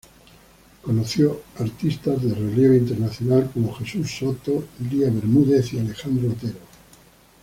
Conoció 0.81 1.43
artistas 1.59 2.23
de 2.23 2.33
relieve 2.33 2.75
internacional, 2.75 3.51
como 3.53 3.71
Jesús 3.75 4.09
Soto, 4.09 4.65
Lía 4.89 5.11
Bermúdez 5.11 5.73
y 5.73 5.79
Alejandro 5.79 6.31
Otero. 6.31 6.57